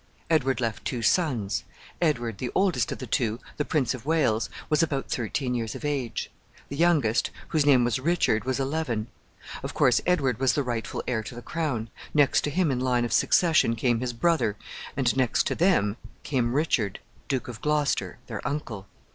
[0.31, 1.63] Edward left two sons.
[2.01, 5.85] Edward, the oldest of the two, the Prince of Wales, was about thirteen years of
[5.85, 6.31] age.
[6.69, 9.09] The youngest, whose name was Richard, was eleven.
[9.61, 11.91] Of course, Edward was the rightful heir to the crown.
[12.15, 14.57] Next to him in the line of succession came his brother,
[14.97, 16.97] and next to them came Richard,
[17.27, 18.87] Duke of Gloucester, their uncle.